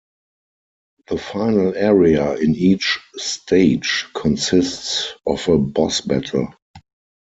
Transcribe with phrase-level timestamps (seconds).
[1.09, 6.55] The final area in each stage consists of a boss battle.